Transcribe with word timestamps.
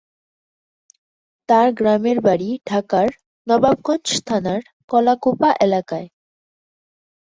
তাঁর 1.49 1.67
গ্রামের 1.73 2.17
বাড়ি 2.21 2.49
ঢাকার 2.67 3.07
নবাবগঞ্জ 3.47 4.07
থানার 4.27 4.61
কলাকুপা 4.91 5.49
এলাকায়। 5.65 6.07